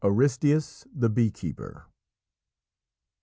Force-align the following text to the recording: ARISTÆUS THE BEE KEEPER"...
ARISTÆUS 0.03 0.87
THE 0.95 1.09
BEE 1.09 1.29
KEEPER"... 1.29 1.85